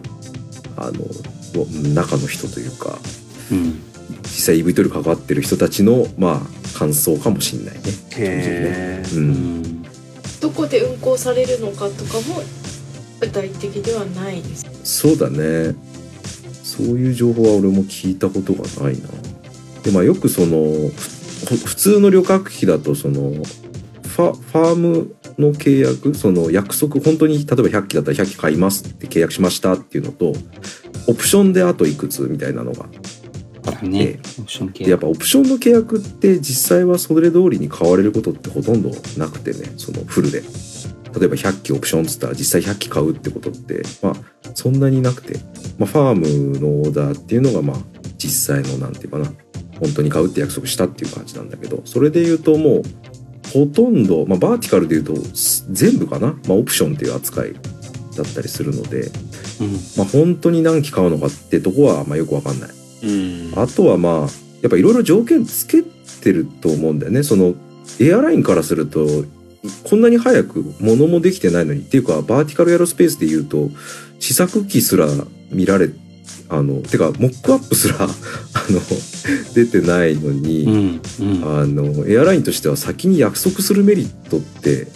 [0.75, 2.99] ああの中の人というか。
[3.51, 3.81] うん
[4.23, 7.81] 実際 EV トル関わってる人たちのまあ感想かもしんないね。
[8.15, 9.61] へえう、うん。
[9.61, 9.83] ん。
[10.41, 12.41] どこで運行されるのかとかも
[13.19, 14.65] 具体的ではないです。
[14.83, 15.75] そうだね。
[16.63, 19.09] そういう情報は俺も聞いたことがないな。
[19.83, 20.89] でまあよくその
[21.45, 23.31] ふ普通の旅客機だとその
[24.17, 30.33] ファファームの契約その約束本当に例えば100機だったら100機買いますって契約しましたっていうのと
[31.07, 32.85] オプションであといくつみたいなのが
[33.73, 40.43] て、ねオプション系でやっぱオプションの契約って実際はそれ通りに買われることってほとんどなくてねそのフルで。
[41.17, 44.13] 例えば100機オプションっつったら実際100機買うってことってまあ
[44.53, 45.39] そんなになくて、
[45.80, 46.15] まあ、ファー
[46.53, 47.77] ムのオーダーっていうのがまあ
[48.17, 49.32] 実際のなんていうかな。
[49.80, 51.82] 本当に買うって約束したっていう感じなんだけど。
[51.86, 52.84] それで言うともう
[53.53, 59.01] ほとんど、まあ、バーティカルで言うとす全部かな、まあ、オプションっていう扱いだったりするので、
[59.62, 59.73] うん。
[59.97, 62.69] まあ、本当に何機買うのかってとこはまあよくわかんない。
[63.03, 63.53] うん。
[63.55, 64.13] あとはまあ
[64.62, 65.83] やっぱいろいろ条件つけ
[66.21, 67.53] てると思うんだよねその
[67.99, 69.07] エアラインからすると
[69.83, 73.69] こんなに早く物もできてないのにっていうかバーティカルエアロスペースで言うと
[74.19, 75.07] 試作機すら
[75.51, 75.89] 見られ
[76.49, 78.07] あのてかモックアップすら あ
[78.69, 78.81] の
[79.53, 84.88] 出てないのうに、んうんあのエアラインとしては先に約束するメリットって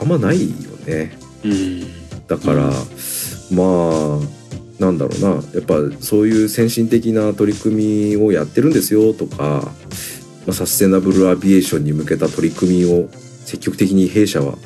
[0.00, 0.54] あんまないよ
[0.86, 1.16] ね。
[1.44, 1.80] うん。
[2.26, 2.70] だから、
[3.50, 4.43] まあ
[4.84, 9.72] なんだろうなやっぱそういう先進的な取り組みをやってるんですよとか、
[10.46, 13.08] まあ、サステナブルアビエーションに向けた取り組みを
[13.44, 14.56] 積極的に弊社は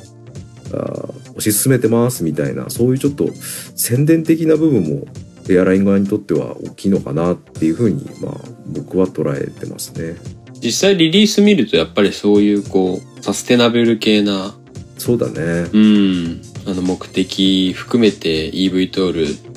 [1.37, 3.31] 推し進めてますみたいなそういうちょっと
[3.77, 5.07] 宣伝的な部分も
[5.51, 8.35] エアライン側にとっては大きいのかなっていうふうに、まあ、
[8.67, 10.17] 僕は捉えてますね。
[10.63, 14.55] 実際リリース見るとやっぱりそういうこう、サステナブル系な、
[14.99, 15.71] そうだね。
[15.73, 19.48] うん、あの目的含めて EV トール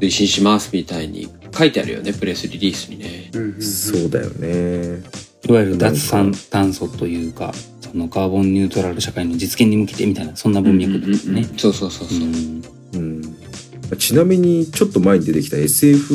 [0.00, 3.30] 推進しますみたいに書いてあるよね、プレスリリースにね。
[3.32, 5.02] うんうんうんそうだよね。
[5.48, 11.44] いわゆる脱炭炭素というかそのカーボンニュートラル社会の実現に向けてみたいなそんな文脈ですね。
[11.56, 12.18] そうそうそうそう。
[12.18, 12.62] うん
[12.94, 16.14] うん、ちなみにちょっと前に出てきた SF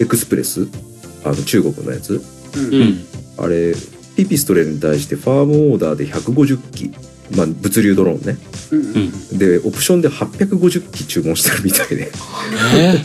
[0.00, 0.68] エクスプレス？
[1.24, 2.22] あの中国のやつ？
[2.54, 3.04] うんうん。
[3.38, 3.74] あれ
[4.16, 6.90] ピピストレに対してファームオーダーで150機、
[7.34, 8.38] まあ、物流ドローンね。
[8.70, 9.38] うんうん。
[9.38, 12.10] でオプションで850機注文してるみたいで。
[12.76, 12.98] え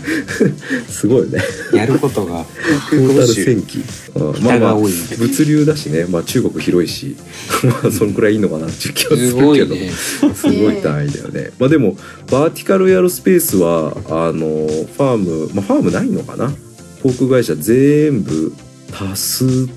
[0.88, 1.39] すごいね。
[1.73, 2.43] やることが。
[2.89, 3.84] トータル1000機
[4.15, 4.75] あまあまあ。
[4.75, 7.15] 物流だしね、まあ、中国広いし。
[7.63, 9.67] まあそのくらいいいのかなっていう気はすするけど。
[9.67, 9.91] ごいね。
[9.91, 11.51] すごい単位だよね。
[11.60, 11.97] まあでも
[12.29, 16.53] バーティカルエアロスペースはあのファーム、まあ、ファームないのかな？
[17.03, 18.53] 航空会社全部
[18.91, 19.67] 足す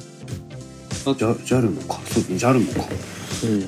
[1.13, 1.99] ジャ JAL もか。
[2.07, 2.79] そうね JAL もか。
[3.43, 3.67] うん。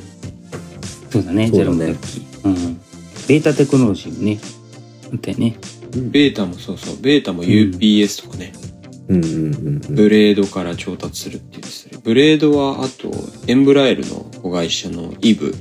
[1.21, 2.81] そうだねそうだねジャルもさっきうん
[3.27, 4.39] ベータテクノロジーもね
[5.11, 5.57] あったよね
[5.91, 7.01] ベータもそうそう。
[7.01, 8.53] ベータも UPS とかね。
[9.07, 11.99] うんうんうんうんブレードから調達するっていうですね。
[12.03, 13.11] ブレードは、あと、
[13.47, 15.55] エンブラエルの子会社のイブ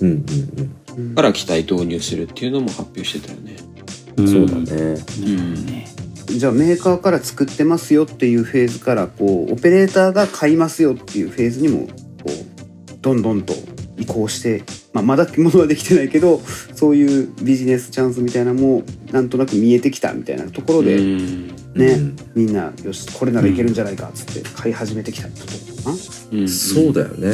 [0.00, 0.22] うんうん
[0.98, 3.56] うんから機体導入するっていうのも発表してたよね。
[4.16, 4.56] うんそうだ。
[4.74, 5.86] ね
[6.26, 11.92] じゃあメーカーから作ってますよっていうフェーズからこうオペレーターが買いますよっていうフェーズにもこ
[12.28, 13.52] うどんどんと
[13.98, 14.62] 移行して、
[14.92, 16.40] まあ、まだものはできてないけど
[16.74, 21.48] そういうビジネスチャンスみたいなのもなんとなく見えてきたみたいなところで、うん。
[21.48, 22.16] ねうん。
[22.34, 25.96] みんなよしこれならいけるんじゃないかっつって買い始めてきたってことかな。
[26.32, 26.48] うん。
[26.48, 27.28] そうだよね、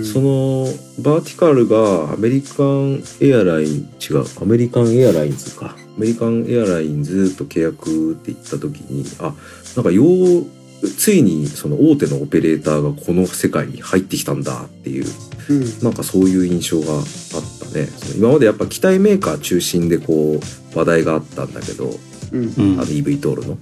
[0.00, 0.04] ん。
[0.04, 0.64] その
[0.98, 5.76] バーティカルがアメリカンエアライン違うアメリカンエアラインズか。
[5.96, 9.34] アメリカンエアラインズと契約って言った時にあ
[9.76, 10.46] なんかよう
[10.86, 15.06] ついにその大手のオペレーターがこの世界に入ってきたんだっていう
[15.48, 15.82] うん。
[15.82, 17.86] なんかそういう印象があったね。
[17.86, 20.40] その今までやっぱ機体メーカー中心でこ
[20.74, 21.90] う話題があったんだけど
[22.32, 22.42] うん。
[22.42, 23.58] うんあの EV トールの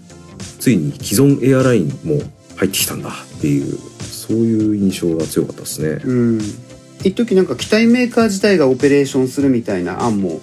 [0.58, 2.22] ついに既存エアラインも
[2.56, 6.00] 入ってきたんだっていうそういう印象が強かったですね。
[6.04, 6.40] うん。
[7.04, 10.40] 一時なんか機体メーカー自体がオペレーションするみたいな案も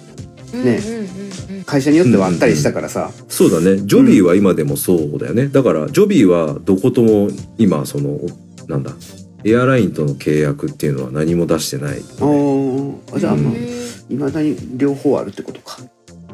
[0.52, 1.64] ねうんうんうんうん。
[1.64, 3.78] 会社によってはあったりしたからさ、そうだね。
[3.86, 8.18] ジョビーは今でもそうだよね、だからジョビーはどことも今その
[8.68, 8.92] なんだ
[9.44, 14.14] エアラインとの契約っていうのは何も出してない、あーあじゃあまあうん。
[14.14, 15.78] いまだに両方あるってことか。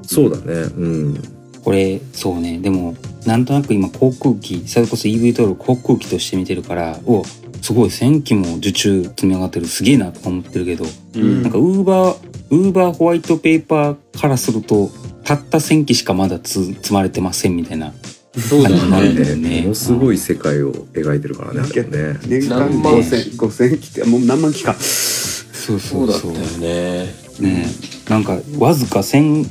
[0.03, 0.55] そうだね。
[0.77, 1.23] うん。
[1.63, 2.59] これそうね。
[2.59, 7.25] でもなんとなく今航空機それこそ EV トール航空機として見てるからお
[7.61, 9.67] すごい1000機も受注積み上がってる。
[9.67, 10.87] すげえなとか思ってるけど。
[11.15, 11.43] うん。
[11.43, 12.17] なんかウーバー
[12.51, 14.91] ウーバーホワイトペーパーからすると
[15.25, 17.93] たった1000機しかまだつ積まれてませんみたいな。
[18.39, 19.31] そうだなるんだね。
[19.31, 19.63] よね。
[19.63, 24.75] ものすごい世界を描いてるからねね年間何万5000 5000機ってもう何万機か。
[24.75, 26.09] そうそそう。
[26.09, 27.07] うそうだったよね。
[27.41, 27.67] ね
[28.09, 29.47] なんかわずか1000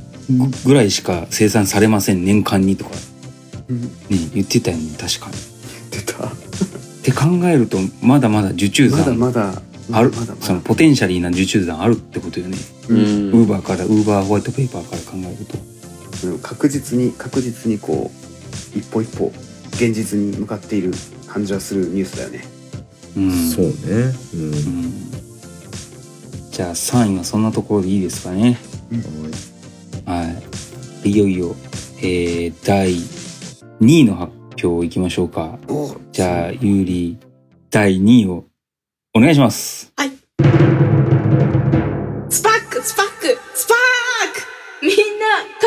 [0.65, 2.91] ぐらいしか生産されません年間にとか。
[3.69, 3.81] うん。
[3.81, 3.89] ね
[4.33, 5.35] 言ってたよね確かに。
[5.91, 6.27] 出た。
[6.27, 6.29] っ
[7.03, 9.61] て考えるとまだまだ受注まだ残まだ。
[9.91, 10.11] ある。
[10.11, 10.35] まだまだ。
[10.41, 12.57] そのポテンシャリーな受注残あるってことよね。
[12.57, 13.47] うウーん。
[13.47, 15.57] バーからウーバーホワイトペーパーから考えると。
[16.27, 18.09] うん確実に確実にこ
[18.75, 19.31] う一歩一歩
[19.73, 20.91] 現実に向かっている
[21.27, 22.43] 感じはするニュースだよね。
[23.17, 23.31] うん。
[23.49, 23.71] そうね。
[24.33, 24.51] ううん。
[24.51, 24.93] ん
[26.51, 28.57] じゃあ3位はそんなところでいいですかね。
[30.05, 30.23] は
[31.03, 31.09] い。
[31.11, 31.55] いよいよ、
[31.99, 35.59] えー、第2位の発表いきましょうか。
[35.67, 37.17] おじゃあゆうり
[37.69, 38.45] 第2位を
[39.13, 39.85] お願いします。
[39.85, 40.17] スパック
[42.33, 42.66] スパッ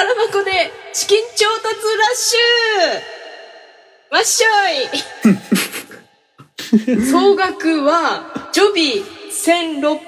[0.04, 0.50] な、空箱で
[0.92, 4.14] 資金調達ラッシュ!
[4.14, 4.48] わっしょ
[6.96, 7.04] い!
[7.10, 9.04] 総額は、ジョビー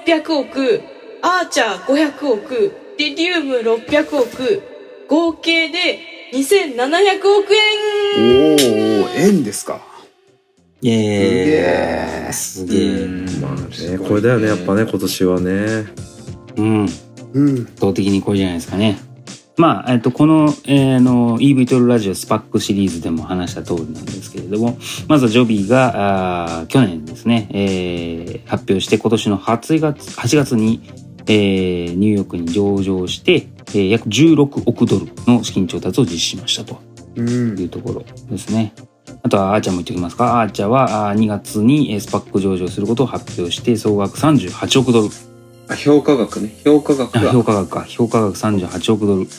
[0.05, 0.81] 1600億、
[1.21, 4.61] アーチャー500億、リリウム600億、
[5.07, 5.99] 合計で
[6.33, 7.53] 2700億お
[8.61, 9.03] 円!
[9.05, 9.81] お円ですか。
[10.81, 13.07] イエーすげえ
[13.39, 15.85] まあねこれだよねやっぱね今年はね。
[16.57, 16.89] うん。
[17.33, 17.53] うん。
[17.61, 18.99] 圧倒的にこれじゃないですかね。
[19.55, 30.81] まあ、えっと、この、えーの EV トルラジオスパックシリーズでも話した通りなんですけれども、まずはジョビーが、あー去年ですね、えー発表して今年の8月 ,8 月に、
[31.27, 36.81] えーニューヨークに上場して、えー約16億ドルの資金調達を実施しましたと
[37.15, 38.73] うんいうところですね。
[39.21, 40.41] あとはアーチャーも言っておきますか。
[40.41, 45.09] アーチャーはあー2月にえースパック上場することを発表して総額38億ドル
[45.73, 46.55] あ、評価額ね。
[46.63, 47.31] 評価額あが。
[47.31, 47.83] 評価額か。
[47.83, 49.29] 評価額38億ドルで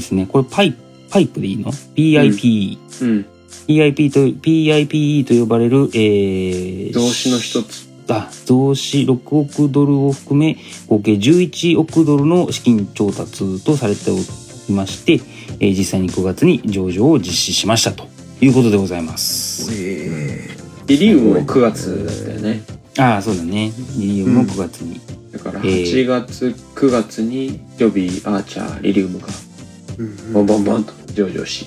[0.00, 0.26] すね。
[0.26, 0.74] これパイ、
[1.10, 2.78] パイプでいいの ?PIPE。
[3.02, 3.26] うん。
[3.66, 7.88] PIP と、PIPE と呼ばれる、えー、動詞の一つ。
[8.08, 10.58] あ、増資6億ドルを含め、
[10.88, 15.20] 合計11億ドルの資金調達とされておりまして、
[15.60, 18.06] えー実際に9月に上場を実施しましたと
[18.40, 19.70] いうことでございます。
[19.72, 20.48] え
[20.86, 22.62] リリウムも9月だったよね。
[22.98, 23.72] ああ、そうだね。
[23.96, 25.00] リリウムも9月に。
[25.34, 31.66] だからえー8月、9月にジョビー、アーチャー、リリウムがーうんボンボンボンと上場し。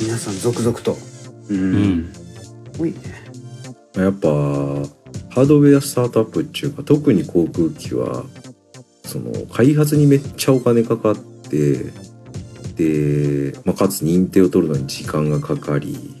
[0.00, 0.96] 皆さん続々と。
[1.48, 2.12] ううん。
[2.76, 2.98] 多いね。
[3.94, 8.24] やっぱハードウェアスタートアップっていうか特に航空機は
[9.04, 11.92] その開発にめっちゃお金かかって
[12.76, 16.19] で、まあ、かつ認定を取るのに時間がかかり、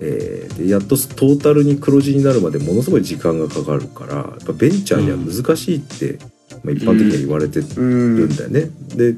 [0.00, 6.18] えーでやっとトータルに黒字になるまでものすごい時間がかかるからやっぱベンチャーには難しいって、
[6.64, 8.70] まあ、一般的には言われてうんるんだよね。
[8.94, 9.14] で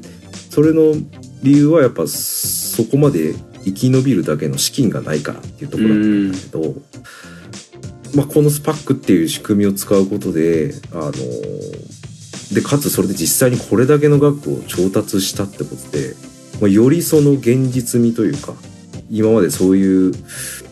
[0.49, 0.93] それの
[1.41, 6.73] 理由はやっぱそこまで生き延びるだけの資金がないからっていうところだったんだけど、
[8.15, 11.11] まあ、このスパックっていう仕組みを使うことであの
[12.53, 16.15] でかつそれで実際にこれだけの額を調達したってことで、
[16.59, 18.53] まあ、よりその現実味というか
[19.09, 20.13] 今までそういう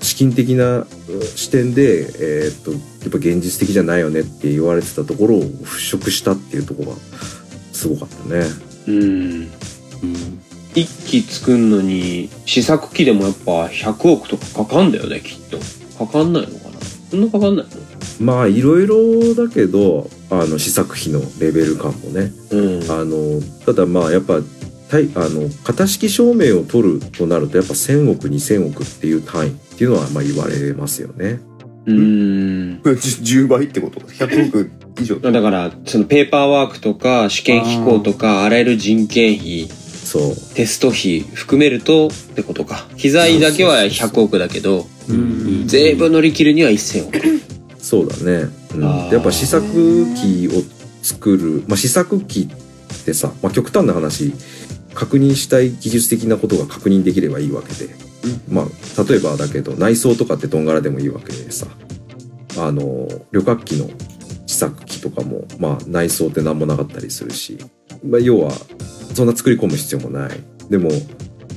[0.07, 0.87] 資金的なうん
[1.35, 6.97] 視点で、えーっとやっぱ現実的じゃないよねって言われてたところを払拭したっていうところが
[7.71, 8.45] すごかったね。
[8.87, 8.95] うん。
[8.95, 9.47] うん。
[10.75, 15.57] 一機作るのに試作機でもやっぱ100億とかかかんだよねきっと。
[16.05, 16.79] かかんないのかな。
[17.11, 17.71] そんなかかんないの？
[18.19, 22.31] まあいろいろだけどあの試作費のレベル感もね。
[22.51, 22.91] うん。
[22.91, 24.39] あのただまあやっぱ
[24.89, 31.39] 対あの型式証明を取るとなるとやっぱ1,000億2,000億っていう単位っていうのはまあ言われますよね。
[31.85, 32.81] うん。
[32.83, 35.19] じ10倍ってこと？100億以上？
[35.19, 40.35] だからそのペーパーワークとか試験飛行とかあらゆる人件費そう。
[40.55, 42.87] テスト費含めるとってことか。
[42.97, 45.67] 機材だけは100億だけどうん。
[45.67, 47.19] 全部乗り切るには1000億。
[47.77, 49.09] そうだね、うん。
[49.09, 49.65] やっぱ試作
[50.15, 50.51] 機を
[51.01, 54.33] 作る、まあ、試作機ってさ、まあ、極端な話
[54.97, 57.93] 確認したい技術的なことが確認できればいいわけで、
[58.49, 61.67] まあ例えばだけど内装とかってどんがらでもいいわけでさ。
[62.59, 63.89] あの旅客機の
[64.47, 67.57] 試作機とかも、まあ、内装って何もなかったりするし、
[68.03, 68.51] まあ、要は
[69.13, 70.43] そんな作り込む必要もない。
[70.69, 70.89] でも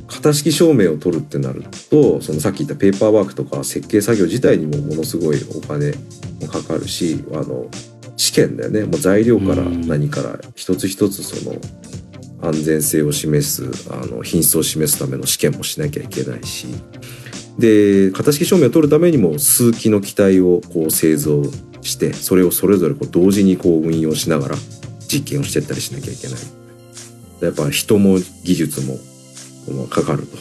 [0.08, 5.92] 型式証明を取るってなるとそのさっき言ったペーパーワークとか設計作業自体にもものすごいお金
[6.40, 7.68] もかかるしあの
[8.16, 8.84] 試験だよね。
[8.84, 11.56] もう材料から何から一つ一つその
[12.42, 16.66] 安全性を示すあの品質を示すための試験もしなきゃいけないし。
[17.58, 21.42] で型式証明を取るためにも数機の機体をこう製造
[21.82, 24.56] してそれをそれぞれこう同時にこう運用しながら
[25.06, 26.38] 実験をしてったりしなきゃいけない。
[27.42, 28.98] やっぱ人も技術も
[29.76, 30.38] まあかかると。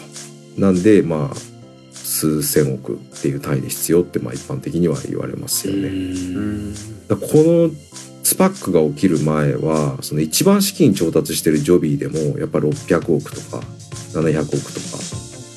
[0.58, 1.36] なんでまあ
[1.94, 5.90] 数千億っていう単位で必要ってまあ一般的には言われますよね。
[7.10, 7.72] この
[8.30, 13.58] スパックが起きる前はその一番資金調達してるジョビーでもやっぱ600億とか
[14.14, 15.04] 700億とか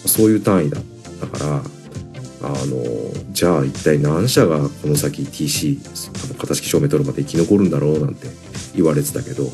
[0.08, 0.84] そういう単位だっ
[1.20, 2.82] たからあの
[3.30, 8.28] じゃあ一体何社がこの先 TC 型式証明取るまで生き残るんだろうなんて
[8.74, 9.44] 言われてたけど、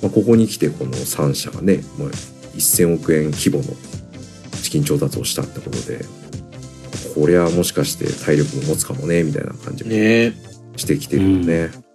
[0.00, 2.10] まあ、ここに来てこの3社がねもう
[2.54, 3.64] 1000億円規模の
[4.54, 6.04] 資金調達をしたってことで
[7.16, 10.34] こりゃもしかして体力も持つかもねみたいな感じもね
[10.76, 11.89] してきてるよね。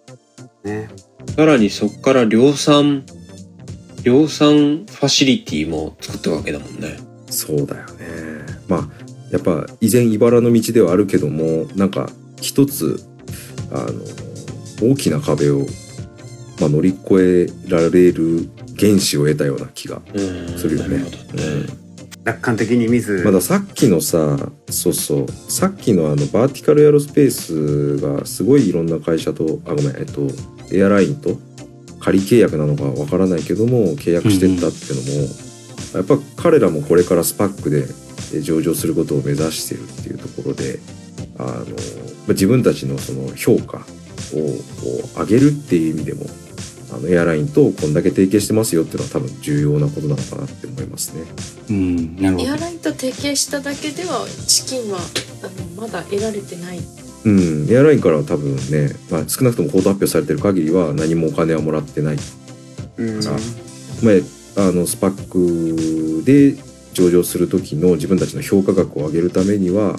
[0.66, 0.90] ね。
[1.36, 3.06] さらにそこから量産
[4.04, 6.98] 量産ファシリティも作ったわけだもんね。
[7.30, 8.06] そうだよね。
[8.68, 8.90] まあ
[9.32, 13.00] やっぱ依然茨の道ではあるけどもなんか一つ
[13.72, 13.78] あ
[14.82, 15.66] の大きな壁を、
[16.60, 18.48] まあ、乗り越えられる
[18.78, 20.02] 原資を得たような気が。
[20.14, 20.58] うん。
[20.58, 20.98] するよね。
[20.98, 21.86] なるほどね。
[22.26, 23.24] 楽観的に見ず。
[23.24, 24.38] まださっきのさ
[24.70, 25.28] そうそう。
[25.52, 30.28] さっきのあのバーティカルエアロスペースがすごいいろんな会社とあごめんえっと
[30.72, 31.38] エアラインと
[32.00, 35.34] 仮契約なのかわからないけども契約してったっていうのも、
[35.96, 37.88] やっぱ彼らもこれからスパックで
[38.34, 40.80] え上場することを目指してるっていうところで
[41.38, 41.66] あのまあ
[42.30, 43.80] 自分たちのその評価
[44.34, 46.26] を上げるっていう意味でも
[46.94, 51.24] あのエアラインとこんだけ提携してますよっていうのは多分重要なことなのかなって思いますね。
[51.70, 55.00] うんなるほどエアラインと提携しただけでは資金は
[55.42, 56.80] あのまだ得られてない
[57.26, 62.18] うん、エアラインからは多分ね、まあ、少なくとも報道発表されてる限りは何もお金はもらってない、
[62.98, 63.28] うん。
[63.28, 63.32] あ。
[64.04, 64.12] ま
[64.64, 66.56] あ、あのスパックで
[66.94, 69.96] 上場する時の自分たちの評価額を上げるためには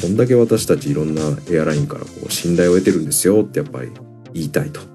[0.00, 3.92] こんだけ私たちいろんなエアラインからこう信頼を得てるんですよってやっぱり
[4.32, 4.94] 言いたいと。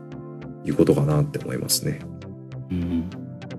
[0.65, 1.99] いうことかなって思いますね。
[2.71, 3.09] うん。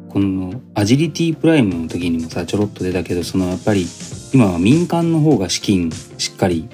[0.09, 3.87] このアジリティプライムの時にもさちょろっと出たけどそのやっぱり
[4.33, 6.69] 今は民間の方が資金しっかり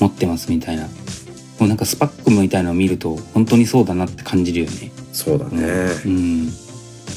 [0.00, 0.88] 持ってますみたいな。
[1.58, 4.90] もうなんかスパックみたいなのを見ると本当にそうだなって感じるよね。
[5.12, 5.88] そうだね。
[6.04, 6.48] うん、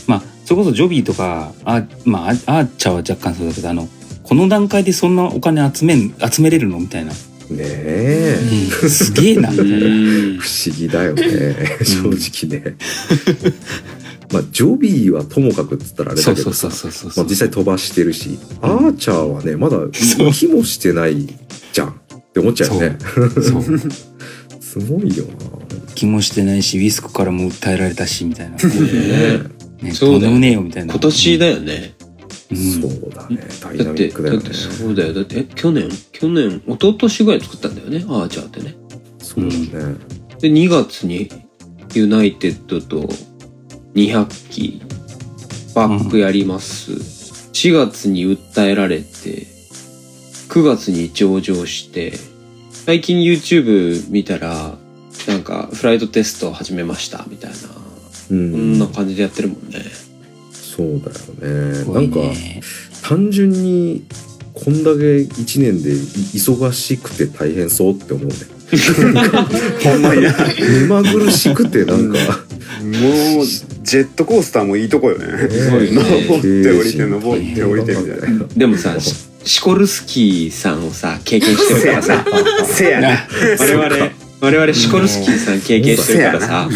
[0.07, 3.87] まあそれこそジョビーとかあまあアアーチャーは若干そうだけどあの
[4.23, 7.17] この段階でそんなお金集めん集めれるのみたいな、ね
[7.59, 8.37] え、
[8.81, 8.89] うん。
[8.89, 9.49] すげえな。
[9.51, 9.73] みたいな。
[9.73, 10.37] うん。
[10.37, 11.55] 不思議だよね。
[11.83, 12.75] 正直ね。
[14.31, 20.25] まあジョビーはともかくっつったらあれだけどうそうそうそうそうまあ、実際飛ばしてるし、アーチャーはねまだそう。
[20.27, 21.27] 動きもしてない
[21.73, 21.99] じゃん
[22.29, 22.97] って思っちゃうよね。
[23.41, 23.63] そう
[24.61, 25.25] すごいよ
[25.95, 28.61] 気もしてないしウィスクからも訴えられたしみたいな、 な。
[28.61, 31.93] ねね、そうだよとんでもねえよみたいな今年だよね。
[32.51, 33.47] うんそうだね。
[33.61, 34.57] ダイナミだって、ックだよねだって。
[34.57, 35.13] そうだよ。
[35.13, 38.75] だって、え去年去年、一昨年ぐらい作ったんだよね、アーチャーってね。
[39.19, 39.49] そうだ
[39.87, 39.95] ね。
[40.39, 41.29] で、2月に
[41.93, 43.09] ユナイテッドと
[43.95, 44.81] 200期
[45.75, 46.91] バックやります。
[46.91, 49.47] 4月に訴えられて、
[50.49, 52.13] 9月に上場して、
[52.71, 54.75] 最近 YouTube 見たら、
[55.27, 57.59] なんかフライトテスト始めましたみたいな、う
[58.29, 58.87] こんんな。
[58.87, 59.85] 感じでやってるもんね。
[60.51, 61.11] そうだ
[61.47, 61.75] よね。
[61.75, 62.61] すごないんか、ね
[63.03, 64.05] 単純に、
[64.55, 68.33] こんだけ一年でい忙しくて大変そうって思うね。
[69.83, 70.33] ほんまにな
[70.81, 72.17] 目まぐるしくてなんか、
[72.83, 73.45] もう
[73.83, 78.95] ジェットコースターもいいとこよねすごいね登って降りて登って降りてみたいなでもさ、
[79.49, 82.25] シシコルスキーさんをさ、経験してるからさ、
[82.71, 83.27] せやな。
[83.57, 86.69] 我々、我々シコルスキーさん経験してるからさ、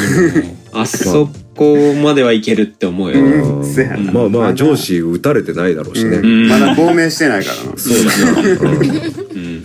[0.73, 3.21] あそこまではいけるって思うよ。
[3.21, 3.21] ね。
[3.21, 4.11] うんせやな。
[4.11, 6.17] まあまあ上司撃たれてないだろうしね。
[6.17, 6.47] うん。
[6.47, 7.77] まだ亡命してないからな。
[7.77, 8.41] そうだな。
[8.41, 8.47] うん。
[8.47, 9.63] うん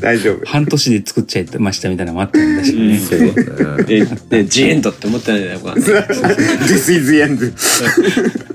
[0.00, 0.46] 大丈夫。
[0.46, 2.56] 半年で作っちゃいましたみたいなのもあったん。
[2.56, 3.82] だしね、そうだね。
[3.82, 5.62] で、で、ジエンドって思ってないんだよ、ね
[6.66, 7.52] This is the end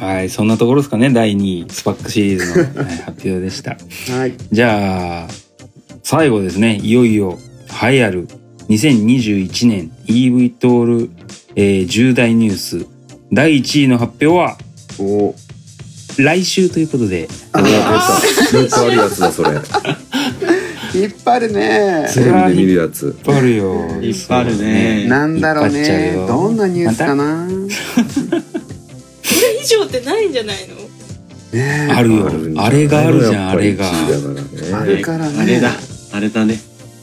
[0.00, 3.76] はいそんなところですかね第2位スパックシリーズの、 はい発表でした
[4.12, 5.28] はいじゃあ
[6.02, 7.38] 最後ですねいよいよ
[7.82, 8.28] 栄えある
[8.68, 11.10] 2021年 EV トール、
[11.56, 12.86] えー重大ニュース
[13.32, 14.56] 第1位の発表は
[14.98, 15.34] お
[16.18, 18.58] 来週ということであ出た。
[18.58, 19.50] よくあるやつだそれ。
[20.94, 23.06] 引っ張るねそテレビで見るやつ。
[23.06, 27.48] いっぱいあるよいっぱいあるねなんだろうねよどんなニュースかな
[29.76, 30.76] 上ってないんじゃないの？
[31.52, 32.30] ねあるよ。
[32.58, 33.84] あれがあるじゃんあれが。
[33.88, 34.96] あね。
[34.96, 35.42] るからね。
[35.42, 35.72] あれだ。
[36.12, 36.58] あれだね。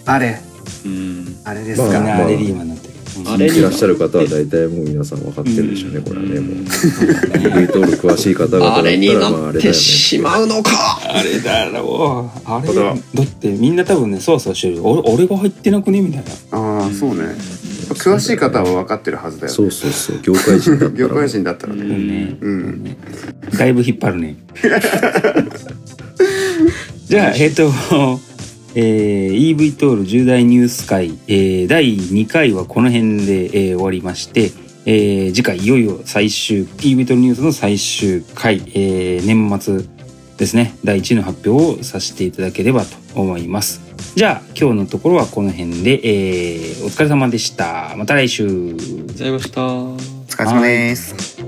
[0.06, 0.40] あれ。
[0.86, 1.36] うん。
[1.44, 2.94] あれですまあかみんなアレリーマンになってる、
[3.28, 6.40] あれ聞いてらっしゃる方は大体もう皆さん分かってるでしょうね、これはね。
[6.40, 6.66] もう。
[6.66, 9.74] EV トール詳しい方々だったあれにら、まあ乗って。
[9.74, 10.72] しまうのか
[11.04, 12.50] あれだろう。
[12.50, 12.74] あれ？
[12.76, 12.94] だ
[13.24, 16.02] ってみんな多分ねそわそわしてる俺俺が入ってなくね？
[16.02, 16.58] みたいな。
[16.58, 17.36] ああそうね
[17.94, 20.20] 詳しい方は分かってるはずだよそうそうそう。
[20.22, 20.92] 業界人だったら。
[20.98, 21.84] 業界人だったらね。
[21.84, 22.84] ねうん。
[23.58, 24.36] だいぶ引っ張るね。
[27.08, 27.72] じゃあえっ、と
[28.74, 34.52] えー EV トール重大ニュース会、えー第2回はこの辺で、えー終わりまして、
[34.86, 39.84] えー次回いよいよ最終 EV トールニュースの最終回、えー年末
[40.38, 40.76] ですね。
[40.84, 43.85] 第1位の発表をさせていただければと思います
[44.16, 47.94] じゃあ今日のところはこの辺で、えーお疲れ様でした。
[47.98, 48.48] また来週。
[48.48, 49.62] ございました。
[49.66, 51.45] お疲れ様です